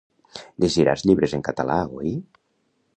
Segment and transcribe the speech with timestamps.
[0.63, 2.19] Llegiràs llibres en català, oi?